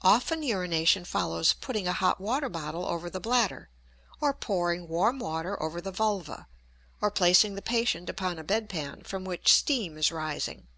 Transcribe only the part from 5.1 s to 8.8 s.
water over the vulva; or placing the patient upon a bed